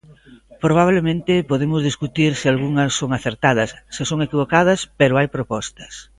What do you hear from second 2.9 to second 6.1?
son acertadas, se son equivocadas, pero hai propostas.